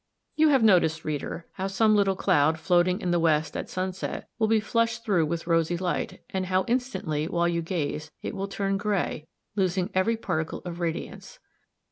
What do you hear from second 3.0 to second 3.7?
in the west at